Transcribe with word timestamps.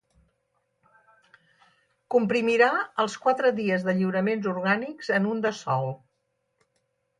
Comprimirà 2.15 2.71
els 3.05 3.19
quatre 3.27 3.53
dies 3.61 3.87
de 3.89 3.95
lliuraments 4.01 4.51
orgànics 4.55 5.13
en 5.21 5.31
un 5.35 5.47
de 5.47 5.55
sol. 5.63 5.89